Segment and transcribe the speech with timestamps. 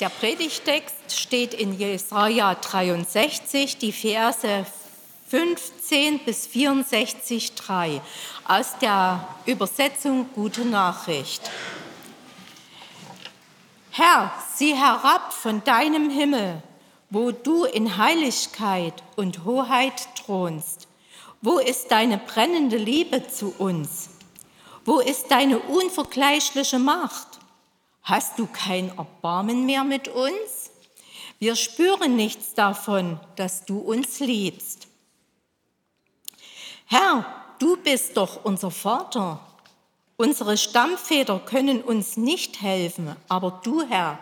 [0.00, 4.66] Der Predigtext steht in Jesaja 63, die Verse
[5.28, 8.00] 15 bis 64, 3
[8.46, 11.50] aus der Übersetzung Gute Nachricht.
[13.92, 16.62] Herr, sieh herab von deinem Himmel,
[17.08, 20.83] wo du in Heiligkeit und Hoheit thronst.
[21.46, 24.08] Wo ist deine brennende Liebe zu uns?
[24.86, 27.38] Wo ist deine unvergleichliche Macht?
[28.02, 30.70] Hast du kein Erbarmen mehr mit uns?
[31.38, 34.88] Wir spüren nichts davon, dass du uns liebst.
[36.86, 37.26] Herr,
[37.58, 39.38] du bist doch unser Vater.
[40.16, 44.18] Unsere Stammväter können uns nicht helfen, aber du, Herr,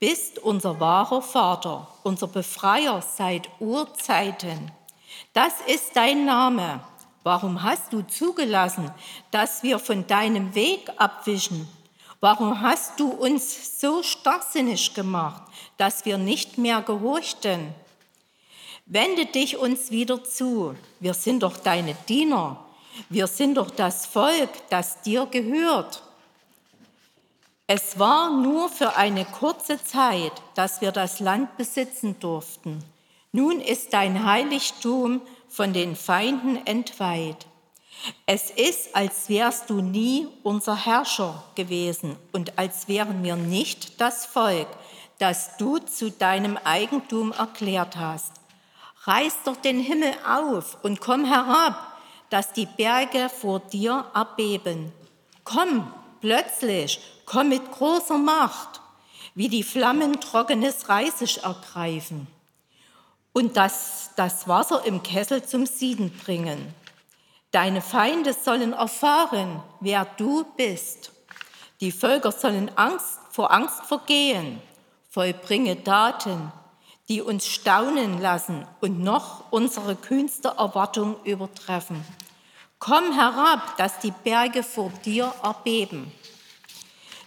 [0.00, 4.72] bist unser wahrer Vater, unser Befreier seit Urzeiten.
[5.32, 6.80] Das ist dein Name.
[7.22, 8.90] Warum hast du zugelassen,
[9.30, 11.68] dass wir von deinem Weg abwischen?
[12.20, 15.42] Warum hast du uns so starrsinnig gemacht,
[15.76, 17.74] dass wir nicht mehr gehorchten?
[18.86, 20.74] Wende dich uns wieder zu.
[21.00, 22.64] Wir sind doch deine Diener.
[23.08, 26.02] Wir sind doch das Volk, das dir gehört.
[27.66, 32.84] Es war nur für eine kurze Zeit, dass wir das Land besitzen durften.
[33.36, 37.48] Nun ist dein Heiligtum von den Feinden entweiht.
[38.26, 44.24] Es ist, als wärst du nie unser Herrscher gewesen und als wären wir nicht das
[44.24, 44.68] Volk,
[45.18, 48.34] das du zu deinem Eigentum erklärt hast.
[49.02, 51.74] Reiß doch den Himmel auf und komm herab,
[52.30, 54.92] dass die Berge vor dir erbeben.
[55.42, 58.80] Komm plötzlich, komm mit großer Macht,
[59.34, 62.28] wie die Flammen trockenes Reisig ergreifen
[63.34, 66.72] und das, das Wasser im Kessel zum Sieden bringen.
[67.50, 71.12] Deine Feinde sollen erfahren, wer du bist.
[71.80, 74.62] Die Völker sollen Angst, vor Angst vergehen.
[75.10, 76.52] Vollbringe Daten,
[77.08, 82.04] die uns staunen lassen und noch unsere kühnste Erwartung übertreffen.
[82.78, 86.12] Komm herab, dass die Berge vor dir erbeben.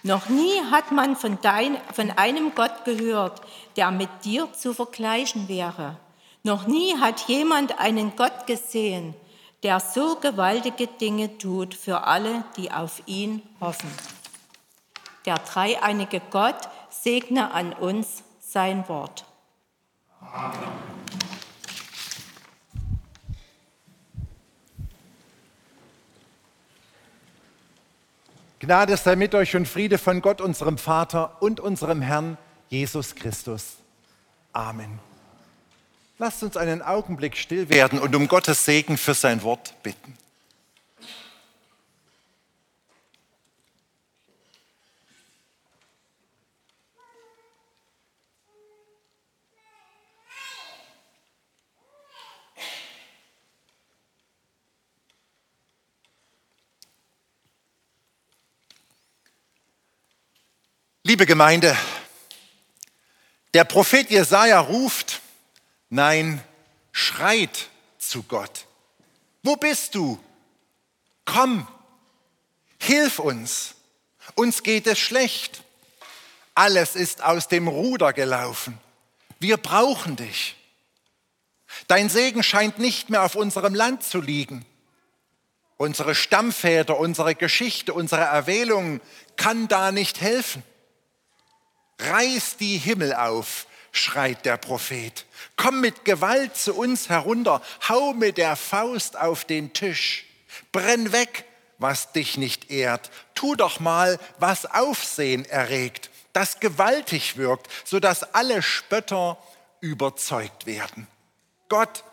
[0.04, 3.42] Noch nie hat man von, dein, von einem Gott gehört,
[3.76, 5.98] der mit dir zu vergleichen wäre.
[6.44, 9.16] Noch nie hat jemand einen Gott gesehen,
[9.64, 13.92] der so gewaltige Dinge tut für alle, die auf ihn hoffen.
[15.26, 19.26] Der dreieinige Gott segne an uns sein Wort.
[20.22, 21.17] Amen.
[28.60, 32.38] Gnade sei mit euch und Friede von Gott, unserem Vater und unserem Herrn
[32.70, 33.78] Jesus Christus.
[34.52, 35.00] Amen.
[36.18, 40.18] Lasst uns einen Augenblick still werden und um Gottes Segen für sein Wort bitten.
[61.08, 61.74] Liebe Gemeinde,
[63.54, 65.22] der Prophet Jesaja ruft,
[65.90, 66.44] Nein,
[66.92, 68.66] schreit zu Gott.
[69.42, 70.22] Wo bist du?
[71.24, 71.66] Komm,
[72.78, 73.76] hilf uns.
[74.36, 75.64] Uns geht es schlecht.
[76.56, 78.78] Alles ist aus dem Ruder gelaufen.
[79.40, 80.58] Wir brauchen dich.
[81.88, 84.66] Dein Segen scheint nicht mehr auf unserem Land zu liegen.
[85.78, 89.00] Unsere Stammväter, unsere Geschichte, unsere Erwählung
[89.38, 90.64] kann da nicht helfen.
[92.00, 95.26] Reiß die Himmel auf, schreit der Prophet.
[95.56, 100.26] Komm mit Gewalt zu uns herunter, hau mit der Faust auf den Tisch.
[100.72, 101.46] Brenn weg,
[101.80, 103.12] was dich nicht ehrt.
[103.36, 109.38] Tu doch mal, was Aufsehen erregt, das gewaltig wirkt, sodass alle Spötter
[109.82, 111.08] überzeugt werden.
[111.70, 112.04] Gott,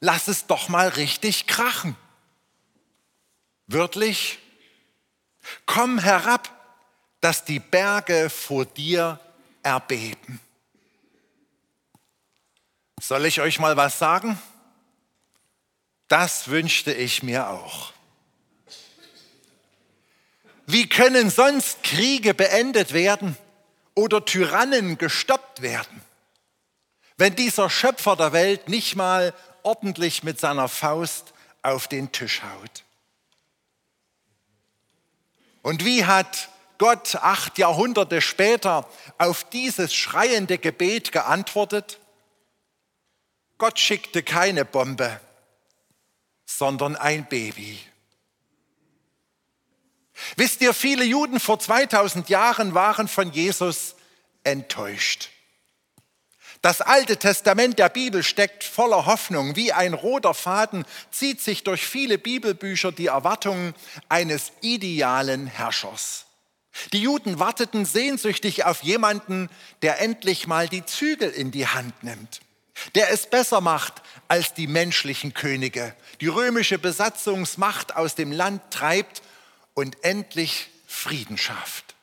[0.00, 1.96] lass es doch mal richtig krachen.
[3.66, 4.38] Wörtlich,
[5.66, 6.50] komm herab,
[7.22, 9.18] dass die Berge vor dir
[9.62, 10.40] erbeben.
[13.00, 14.38] Soll ich euch mal was sagen?
[16.08, 17.92] Das wünschte ich mir auch.
[20.66, 23.36] Wie können sonst Kriege beendet werden
[23.94, 26.02] oder Tyrannen gestoppt werden,
[27.18, 29.32] wenn dieser Schöpfer der Welt nicht mal
[29.62, 32.84] ordentlich mit seiner Faust auf den Tisch haut?
[35.62, 36.48] Und wie hat
[36.82, 42.00] Gott acht Jahrhunderte später auf dieses schreiende Gebet geantwortet?
[43.56, 45.20] Gott schickte keine Bombe,
[46.44, 47.78] sondern ein Baby.
[50.34, 53.94] Wisst ihr, viele Juden vor 2000 Jahren waren von Jesus
[54.42, 55.30] enttäuscht.
[56.62, 59.54] Das Alte Testament der Bibel steckt voller Hoffnung.
[59.54, 63.72] Wie ein roter Faden zieht sich durch viele Bibelbücher die Erwartung
[64.08, 66.26] eines idealen Herrschers.
[66.92, 69.50] Die Juden warteten sehnsüchtig auf jemanden,
[69.82, 72.40] der endlich mal die Zügel in die Hand nimmt,
[72.94, 79.22] der es besser macht als die menschlichen Könige, die römische Besatzungsmacht aus dem Land treibt
[79.74, 81.94] und endlich Frieden schafft.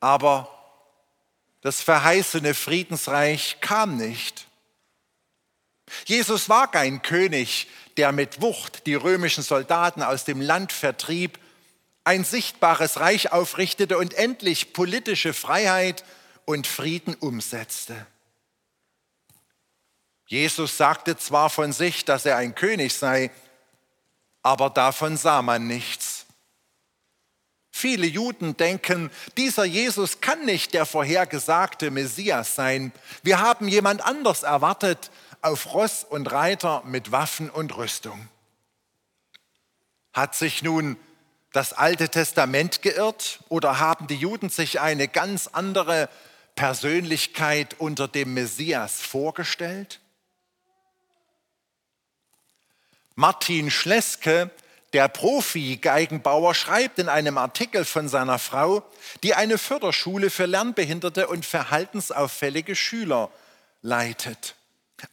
[0.00, 0.52] Aber
[1.60, 4.46] das verheißene Friedensreich kam nicht.
[6.04, 11.38] Jesus war kein König, der mit Wucht die römischen Soldaten aus dem Land vertrieb,
[12.06, 16.04] ein sichtbares Reich aufrichtete und endlich politische Freiheit
[16.44, 18.06] und Frieden umsetzte.
[20.28, 23.32] Jesus sagte zwar von sich, dass er ein König sei,
[24.42, 26.26] aber davon sah man nichts.
[27.72, 32.92] Viele Juden denken, dieser Jesus kann nicht der vorhergesagte Messias sein.
[33.24, 35.10] Wir haben jemand anders erwartet,
[35.42, 38.28] auf Ross und Reiter mit Waffen und Rüstung.
[40.12, 40.96] Hat sich nun
[41.56, 46.10] das Alte Testament geirrt oder haben die Juden sich eine ganz andere
[46.54, 50.00] Persönlichkeit unter dem Messias vorgestellt?
[53.14, 54.50] Martin Schleske,
[54.92, 58.82] der Profi-Geigenbauer, schreibt in einem Artikel von seiner Frau,
[59.22, 63.30] die eine Förderschule für lernbehinderte und verhaltensauffällige Schüler
[63.80, 64.56] leitet.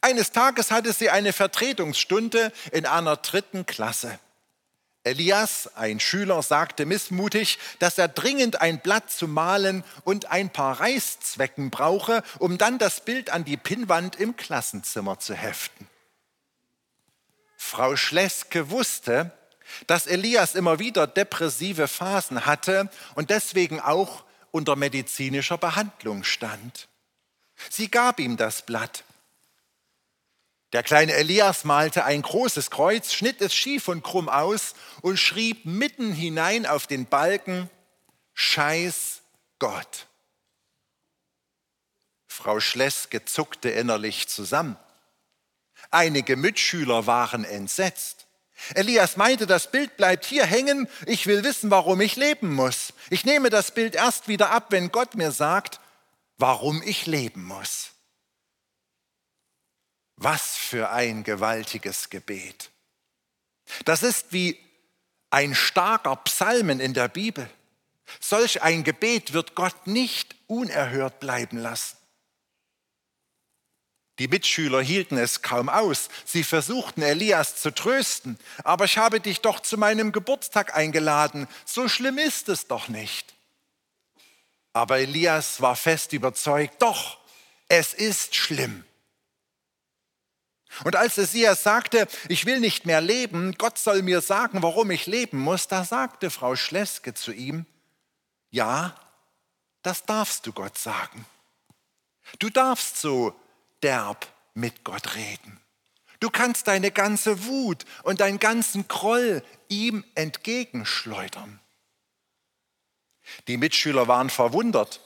[0.02, 4.18] Eines Tages hatte sie eine Vertretungsstunde in einer dritten Klasse.
[5.04, 10.80] Elias, ein Schüler, sagte missmutig, dass er dringend ein Blatt zu malen und ein paar
[10.80, 15.86] Reißzwecken brauche, um dann das Bild an die Pinnwand im Klassenzimmer zu heften.
[17.56, 19.30] Frau Schleske wusste,
[19.86, 26.88] dass Elias immer wieder depressive Phasen hatte und deswegen auch unter medizinischer Behandlung stand.
[27.70, 29.04] Sie gab ihm das Blatt.
[30.74, 35.64] Der kleine Elias malte ein großes Kreuz, schnitt es schief und krumm aus und schrieb
[35.64, 37.70] mitten hinein auf den Balken,
[38.32, 39.22] Scheiß
[39.60, 40.08] Gott.
[42.26, 44.76] Frau Schleske zuckte innerlich zusammen.
[45.92, 48.26] Einige Mitschüler waren entsetzt.
[48.74, 52.94] Elias meinte, das Bild bleibt hier hängen, ich will wissen, warum ich leben muss.
[53.10, 55.78] Ich nehme das Bild erst wieder ab, wenn Gott mir sagt,
[56.36, 57.93] warum ich leben muss.
[60.16, 62.70] Was für ein gewaltiges Gebet.
[63.84, 64.58] Das ist wie
[65.30, 67.48] ein starker Psalmen in der Bibel.
[68.20, 71.96] Solch ein Gebet wird Gott nicht unerhört bleiben lassen.
[74.20, 76.08] Die Mitschüler hielten es kaum aus.
[76.24, 78.38] Sie versuchten Elias zu trösten.
[78.62, 81.48] Aber ich habe dich doch zu meinem Geburtstag eingeladen.
[81.64, 83.34] So schlimm ist es doch nicht.
[84.72, 87.18] Aber Elias war fest überzeugt, doch,
[87.68, 88.84] es ist schlimm.
[90.82, 95.06] Und als Elias sagte, ich will nicht mehr leben, Gott soll mir sagen, warum ich
[95.06, 97.66] leben muss, da sagte Frau Schleske zu ihm,
[98.50, 98.94] ja,
[99.82, 101.26] das darfst du Gott sagen.
[102.38, 103.38] Du darfst so
[103.82, 105.60] derb mit Gott reden.
[106.20, 111.60] Du kannst deine ganze Wut und deinen ganzen Groll ihm entgegenschleudern.
[113.46, 115.00] Die Mitschüler waren verwundert.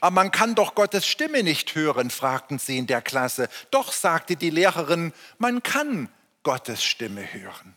[0.00, 3.48] Aber man kann doch Gottes Stimme nicht hören, fragten sie in der Klasse.
[3.70, 6.08] Doch, sagte die Lehrerin, man kann
[6.42, 7.76] Gottes Stimme hören.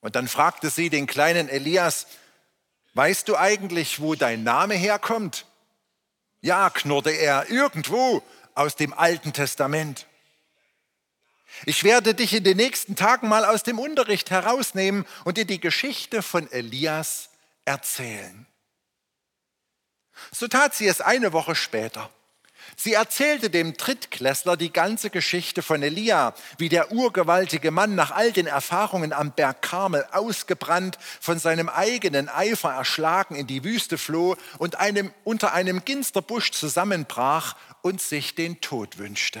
[0.00, 2.06] Und dann fragte sie den kleinen Elias,
[2.94, 5.46] weißt du eigentlich, wo dein Name herkommt?
[6.40, 8.22] Ja, knurrte er, irgendwo
[8.54, 10.06] aus dem Alten Testament.
[11.64, 15.60] Ich werde dich in den nächsten Tagen mal aus dem Unterricht herausnehmen und dir die
[15.60, 17.30] Geschichte von Elias
[17.64, 18.47] erzählen.
[20.32, 22.10] So tat sie es eine Woche später.
[22.76, 28.30] Sie erzählte dem Drittklässler die ganze Geschichte von Elia, wie der urgewaltige Mann nach all
[28.30, 34.36] den Erfahrungen am Berg Karmel ausgebrannt, von seinem eigenen Eifer erschlagen in die Wüste floh
[34.58, 39.40] und einem, unter einem Ginsterbusch zusammenbrach und sich den Tod wünschte.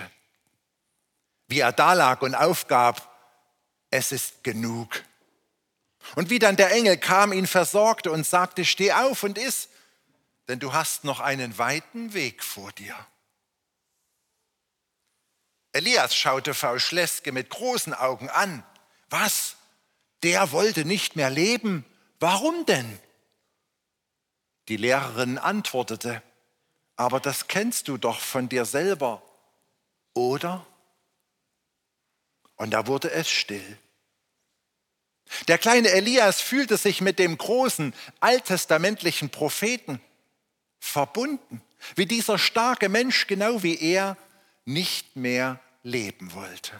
[1.46, 3.14] Wie er dalag und aufgab,
[3.90, 5.02] es ist genug.
[6.14, 9.68] Und wie dann der Engel kam, ihn versorgte und sagte, steh auf und iss,
[10.48, 12.96] denn du hast noch einen weiten Weg vor dir.
[15.72, 18.64] Elias schaute Frau Schleske mit großen Augen an.
[19.10, 19.56] Was?
[20.22, 21.84] Der wollte nicht mehr leben?
[22.18, 22.98] Warum denn?
[24.68, 26.22] Die Lehrerin antwortete,
[26.96, 29.22] aber das kennst du doch von dir selber,
[30.14, 30.66] oder?
[32.58, 33.78] und da wurde es still.
[35.46, 40.00] Der kleine Elias fühlte sich mit dem großen alttestamentlichen Propheten
[40.78, 41.62] verbunden,
[41.96, 44.16] wie dieser starke Mensch, genau wie er,
[44.64, 46.78] nicht mehr leben wollte.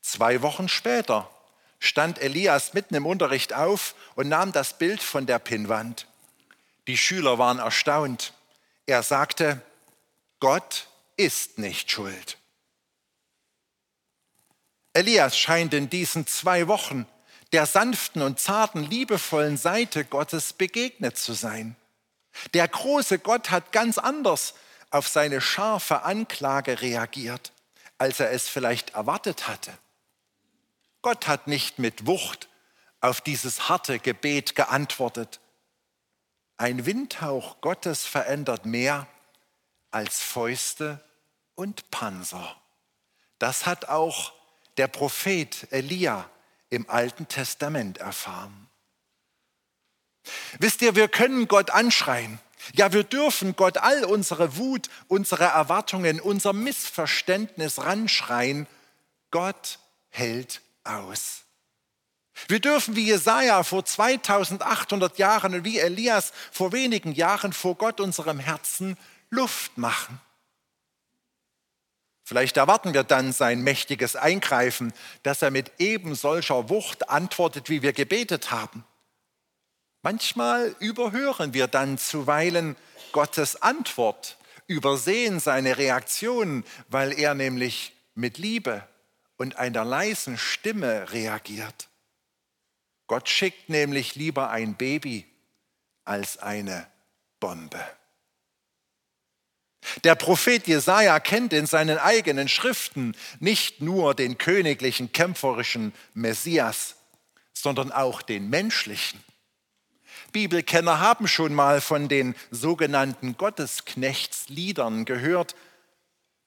[0.00, 1.30] Zwei Wochen später
[1.78, 6.06] stand Elias mitten im Unterricht auf und nahm das Bild von der Pinnwand.
[6.86, 8.34] Die Schüler waren erstaunt.
[8.86, 9.62] Er sagte,
[10.40, 12.38] Gott ist nicht schuld.
[14.92, 17.06] Elias scheint in diesen zwei Wochen
[17.54, 21.76] der sanften und zarten, liebevollen Seite Gottes begegnet zu sein.
[22.52, 24.54] Der große Gott hat ganz anders
[24.90, 27.52] auf seine scharfe Anklage reagiert,
[27.96, 29.72] als er es vielleicht erwartet hatte.
[31.00, 32.48] Gott hat nicht mit Wucht
[33.00, 35.38] auf dieses harte Gebet geantwortet.
[36.56, 39.06] Ein Windhauch Gottes verändert mehr
[39.92, 40.98] als Fäuste
[41.54, 42.56] und Panzer.
[43.38, 44.32] Das hat auch
[44.76, 46.28] der Prophet Elia
[46.70, 48.68] im Alten Testament erfahren.
[50.58, 52.38] Wisst ihr, wir können Gott anschreien.
[52.72, 58.66] Ja, wir dürfen Gott all unsere Wut, unsere Erwartungen, unser Missverständnis ranschreien.
[59.30, 59.78] Gott
[60.08, 61.42] hält aus.
[62.48, 68.00] Wir dürfen wie Jesaja vor 2800 Jahren und wie Elias vor wenigen Jahren vor Gott
[68.00, 68.96] unserem Herzen
[69.30, 70.20] Luft machen.
[72.26, 77.82] Vielleicht erwarten wir dann sein mächtiges Eingreifen, dass er mit eben solcher Wucht antwortet, wie
[77.82, 78.84] wir gebetet haben.
[80.02, 82.76] Manchmal überhören wir dann zuweilen
[83.12, 88.86] Gottes Antwort, übersehen seine Reaktion, weil er nämlich mit Liebe
[89.36, 91.88] und einer leisen Stimme reagiert.
[93.06, 95.26] Gott schickt nämlich lieber ein Baby
[96.04, 96.86] als eine
[97.38, 97.84] Bombe.
[100.02, 106.96] Der Prophet Jesaja kennt in seinen eigenen Schriften nicht nur den königlichen, kämpferischen Messias,
[107.52, 109.22] sondern auch den menschlichen.
[110.32, 115.54] Bibelkenner haben schon mal von den sogenannten Gottesknechtsliedern gehört,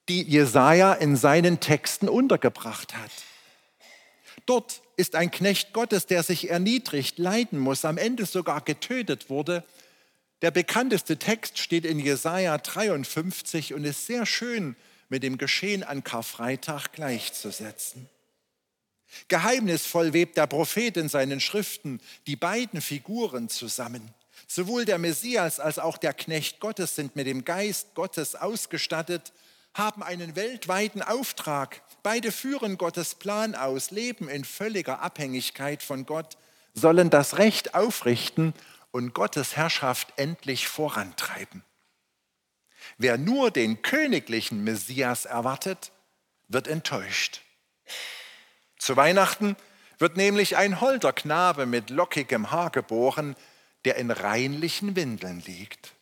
[0.10, 3.12] die Jesaja in seinen Texten untergebracht hat.
[4.46, 9.64] Dort ist ein Knecht Gottes, der sich erniedrigt, leiden muss, am Ende sogar getötet wurde
[10.42, 14.76] der bekannteste Text steht in Jesaja 53 und ist sehr schön
[15.10, 18.10] mit dem Geschehen an Karfreitag gleichzusetzen.
[19.30, 24.14] Geheimnisvoll webt der Prophet in seinen Schriften die beiden Figuren zusammen.
[24.48, 29.34] Sowohl der Messias als auch der Knecht Gottes sind mit dem Geist Gottes ausgestattet,
[29.74, 31.82] haben einen weltweiten Auftrag.
[32.04, 36.38] Beide führen Gottes Plan aus, leben in völliger Abhängigkeit von Gott,
[36.74, 38.54] sollen das Recht aufrichten
[38.92, 41.64] und Gottes Herrschaft endlich vorantreiben.
[42.98, 45.92] Wer nur den königlichen Messias erwartet,
[46.48, 47.42] wird enttäuscht.
[48.78, 49.56] Zu Weihnachten
[50.00, 53.36] wird nämlich ein holder Knabe mit lockigem Haar geboren,
[53.86, 55.94] der in reinlichen Windeln liegt.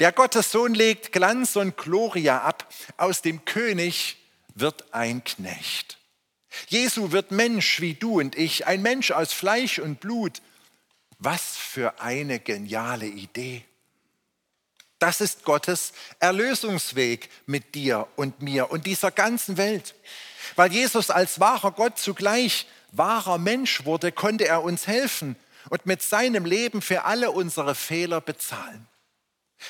[0.00, 4.16] Der Gottessohn legt Glanz und Gloria ab, aus dem König
[4.54, 5.98] wird ein Knecht.
[6.68, 10.40] Jesu wird Mensch wie du und ich, ein Mensch aus Fleisch und Blut,
[11.24, 13.64] was für eine geniale Idee.
[14.98, 19.94] Das ist Gottes Erlösungsweg mit dir und mir und dieser ganzen Welt.
[20.56, 25.36] Weil Jesus als wahrer Gott zugleich wahrer Mensch wurde, konnte er uns helfen
[25.68, 28.86] und mit seinem Leben für alle unsere Fehler bezahlen.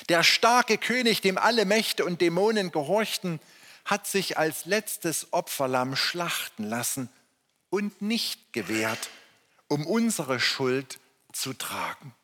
[0.09, 3.41] Der starke König, dem alle Mächte und Dämonen gehorchten,
[3.85, 7.09] hat sich als letztes Opferlamm schlachten lassen
[7.71, 9.11] und nicht gewährt,
[9.69, 10.99] um unsere Schuld
[11.35, 12.15] zu tragen.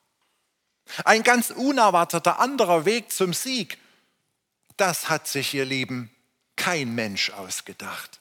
[1.05, 3.79] Ein ganz unerwarteter anderer Weg zum Sieg,
[4.77, 6.11] das hat sich, ihr Lieben,
[6.57, 8.21] kein Mensch ausgedacht.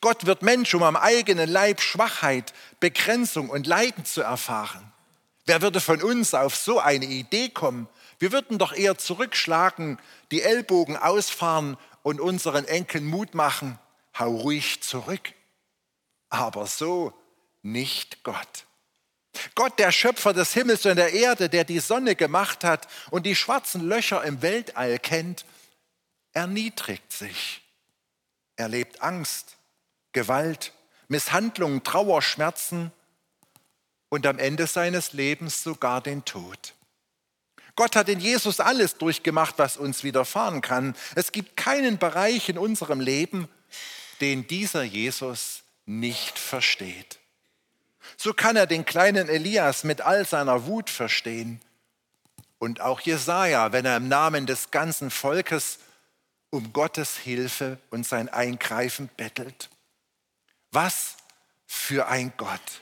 [0.00, 4.92] Gott wird Mensch, um am eigenen Leib Schwachheit, Begrenzung und Leiden zu erfahren.
[5.44, 7.88] Wer würde von uns auf so eine Idee kommen?
[8.18, 9.98] Wir würden doch eher zurückschlagen,
[10.32, 13.78] die Ellbogen ausfahren und unseren Enkeln Mut machen,
[14.18, 15.34] hau ruhig zurück.
[16.30, 17.12] Aber so
[17.62, 18.66] nicht Gott.
[19.54, 23.36] Gott, der Schöpfer des Himmels und der Erde, der die Sonne gemacht hat und die
[23.36, 25.44] schwarzen Löcher im Weltall kennt,
[26.32, 27.62] erniedrigt sich.
[28.56, 29.56] Er lebt Angst,
[30.12, 30.72] Gewalt,
[31.08, 32.92] Misshandlungen, Trauer, Schmerzen
[34.08, 36.74] und am Ende seines Lebens sogar den Tod.
[37.74, 40.96] Gott hat in Jesus alles durchgemacht, was uns widerfahren kann.
[41.14, 43.48] Es gibt keinen Bereich in unserem Leben,
[44.22, 47.18] den dieser Jesus nicht versteht
[48.16, 51.60] so kann er den kleinen Elias mit all seiner Wut verstehen.
[52.58, 55.78] Und auch Jesaja, wenn er im Namen des ganzen Volkes
[56.50, 59.68] um Gottes Hilfe und sein Eingreifen bettelt.
[60.72, 61.16] Was
[61.66, 62.80] für ein Gott!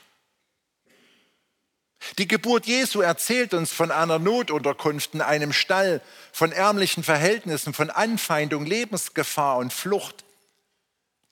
[2.17, 6.01] Die Geburt Jesu erzählt uns von einer Notunterkunft in einem Stall,
[6.31, 10.23] von ärmlichen Verhältnissen, von Anfeindung, Lebensgefahr und Flucht.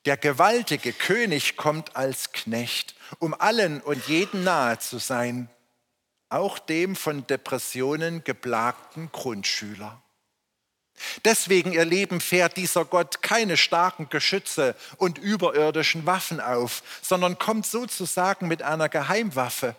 [0.06, 5.50] Der gewaltige König kommt als Knecht, um allen und jeden nahe zu sein,
[6.30, 10.02] auch dem von Depressionen geplagten Grundschüler.
[11.26, 17.66] Deswegen, ihr Leben, fährt dieser Gott keine starken Geschütze und überirdischen Waffen auf, sondern kommt
[17.66, 19.76] sozusagen mit einer Geheimwaffe,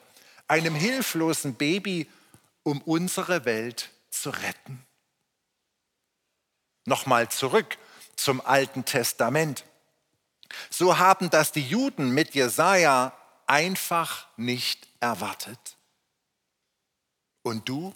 [0.48, 2.08] einem hilflosen Baby,
[2.62, 4.84] um unsere Welt zu retten.
[6.86, 7.78] Nochmal zurück
[8.16, 9.64] zum Alten Testament.
[10.70, 13.12] So haben das die Juden mit Jesaja
[13.46, 15.76] einfach nicht erwartet.
[17.42, 17.94] Und du?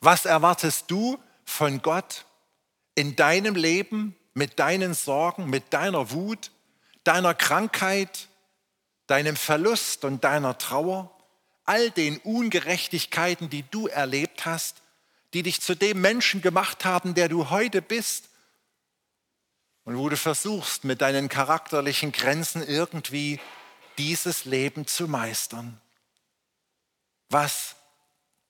[0.00, 2.26] Was erwartest du von Gott
[2.94, 6.50] in deinem Leben, mit deinen Sorgen, mit deiner Wut,
[7.04, 8.28] deiner Krankheit,
[9.06, 11.10] deinem Verlust und deiner Trauer,
[11.64, 14.82] all den Ungerechtigkeiten, die du erlebt hast,
[15.32, 18.28] die dich zu dem Menschen gemacht haben, der du heute bist
[19.84, 23.40] und wo du versuchst, mit deinen charakterlichen Grenzen irgendwie
[23.98, 25.80] dieses Leben zu meistern.
[27.28, 27.76] Was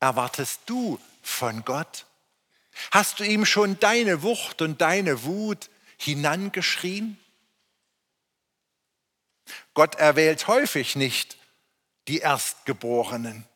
[0.01, 2.07] erwartest du von Gott?
[2.91, 7.19] Hast du ihm schon deine Wucht und deine Wut hinangeschrien?
[9.75, 11.37] Gott erwählt häufig nicht
[12.09, 13.47] die Erstgeborenen.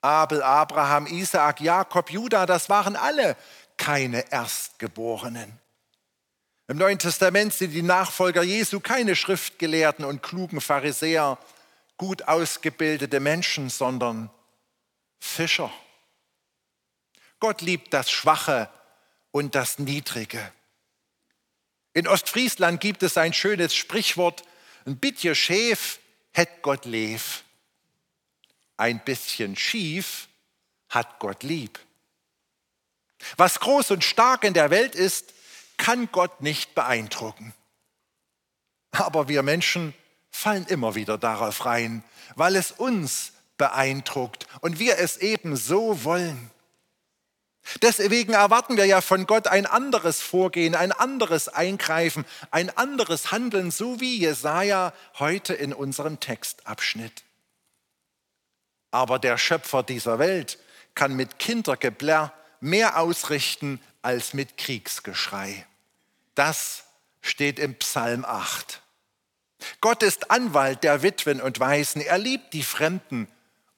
[0.00, 3.36] Abel, Abraham, Isaak, Jakob, Judah, das waren alle
[3.76, 5.58] keine Erstgeborenen.
[6.66, 11.38] Im Neuen Testament sind die Nachfolger Jesu keine Schriftgelehrten und klugen Pharisäer,
[11.98, 14.30] gut ausgebildete Menschen, sondern
[15.20, 15.70] Fischer.
[17.38, 18.70] Gott liebt das Schwache
[19.30, 20.52] und das Niedrige.
[21.92, 24.42] In Ostfriesland gibt es ein schönes Sprichwort,
[24.86, 25.98] ein bisschen schäf
[26.32, 27.44] hätt Gott lev.
[28.78, 30.28] Ein bisschen schief
[30.88, 31.78] hat Gott lieb.
[33.36, 35.33] Was groß und stark in der Welt ist,
[35.76, 37.54] kann Gott nicht beeindrucken.
[38.92, 39.94] Aber wir Menschen
[40.30, 42.02] fallen immer wieder darauf rein,
[42.36, 46.50] weil es uns beeindruckt und wir es eben so wollen.
[47.80, 53.70] Deswegen erwarten wir ja von Gott ein anderes Vorgehen, ein anderes Eingreifen, ein anderes Handeln,
[53.70, 57.24] so wie Jesaja heute in unserem Textabschnitt.
[58.90, 60.58] Aber der Schöpfer dieser Welt
[60.94, 65.66] kann mit Kindergeblär mehr ausrichten als mit Kriegsgeschrei.
[66.34, 66.84] Das
[67.20, 68.82] steht im Psalm 8.
[69.80, 72.00] Gott ist Anwalt der Witwen und Waisen.
[72.02, 73.28] Er liebt die Fremden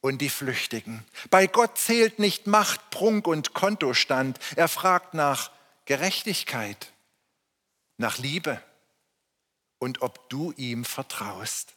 [0.00, 1.04] und die Flüchtigen.
[1.30, 4.38] Bei Gott zählt nicht Macht, Prunk und Kontostand.
[4.56, 5.50] Er fragt nach
[5.84, 6.92] Gerechtigkeit,
[7.96, 8.60] nach Liebe
[9.78, 11.74] und ob du ihm vertraust.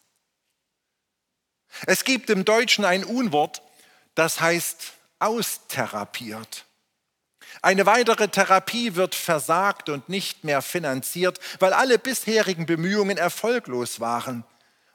[1.86, 3.62] Es gibt im Deutschen ein Unwort,
[4.16, 6.66] das heißt austherapiert.
[7.62, 14.44] Eine weitere Therapie wird versagt und nicht mehr finanziert, weil alle bisherigen Bemühungen erfolglos waren.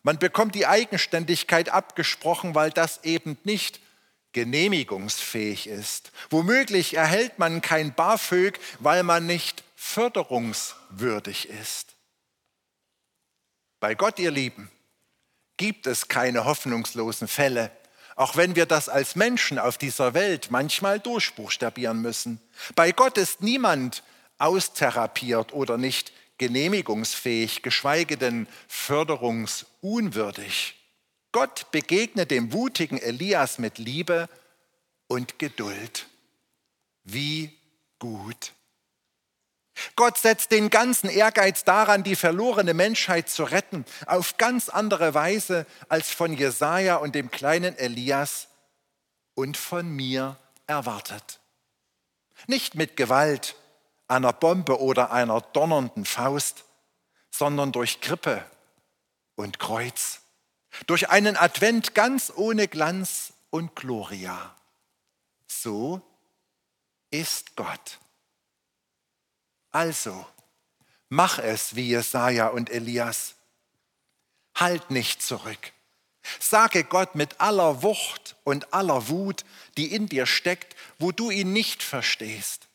[0.03, 3.81] Man bekommt die Eigenständigkeit abgesprochen, weil das eben nicht
[4.33, 6.13] genehmigungsfähig ist.
[6.29, 11.95] Womöglich erhält man kein BAföG, weil man nicht förderungswürdig ist.
[13.81, 14.71] Bei Gott, ihr Lieben,
[15.57, 17.71] gibt es keine hoffnungslosen Fälle,
[18.17, 22.41] auch wenn wir das als Menschen auf dieser Welt manchmal durchbuchstabieren müssen.
[22.75, 24.03] Bei Gott ist niemand
[24.39, 30.77] austherapiert oder nicht genehmigungsfähig, geschweige denn förderungsunwürdig.
[31.33, 34.29] Gott begegnet dem mutigen Elias mit Liebe
[35.09, 36.07] und Geduld.
[37.03, 37.59] Wie
[37.99, 38.53] gut.
[39.97, 45.67] Gott setzt den ganzen Ehrgeiz daran, die verlorene Menschheit zu retten, auf ganz andere Weise
[45.89, 48.49] als von Jesaja und dem kleinen Elias
[49.35, 51.41] und von mir erwartet.
[52.47, 53.57] Nicht mit Gewalt,
[54.07, 56.65] einer Bombe oder einer donnernden Faust,
[57.31, 58.45] sondern durch Krippe
[59.35, 60.21] und Kreuz,
[60.87, 64.55] durch einen Advent ganz ohne Glanz und Gloria.
[65.47, 66.01] So
[67.11, 67.99] ist Gott.
[69.75, 70.27] Also,
[71.09, 73.35] mach es wie Jesaja und Elias.
[74.55, 75.73] Halt nicht zurück.
[76.41, 79.45] Sage Gott mit aller Wucht und aller Wut,
[79.77, 82.69] die in dir steckt, wo du ihn nicht verstehst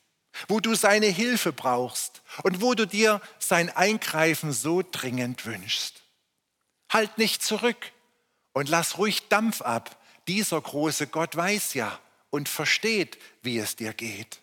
[0.47, 6.01] wo du seine Hilfe brauchst und wo du dir sein Eingreifen so dringend wünschst.
[6.91, 7.91] Halt nicht zurück
[8.53, 9.97] und lass ruhig Dampf ab.
[10.27, 14.39] Dieser große Gott weiß ja und versteht, wie es dir geht.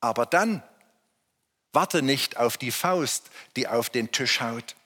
[0.00, 0.62] Aber dann
[1.74, 4.76] Warte nicht auf die Faust, die auf den Tisch haut,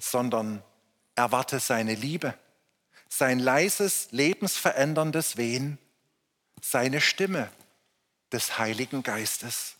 [0.00, 0.62] sondern
[1.14, 2.32] erwarte seine Liebe,
[3.10, 5.78] sein leises, lebensveränderndes Wehen,
[6.62, 7.52] seine Stimme
[8.32, 9.76] des Heiligen Geistes.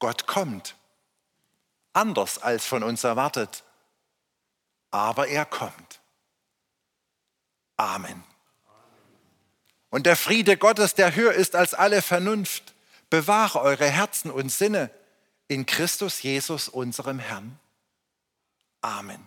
[0.00, 0.74] Gott kommt,
[1.92, 3.62] anders als von uns erwartet,
[4.90, 6.00] aber er kommt.
[7.76, 8.24] Amen.
[9.90, 12.73] Und der Friede Gottes, der höher ist als alle Vernunft,
[13.14, 14.90] bewahre eure Herzen und Sinne
[15.46, 17.60] in Christus Jesus, unserem Herrn.
[18.80, 19.24] Amen.